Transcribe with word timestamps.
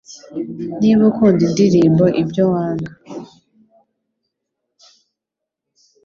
Niba 0.79 1.01
ukunda 1.11 1.41
indirimbo 1.49 2.05
ibyo 2.21 2.43
wanga 2.53 2.91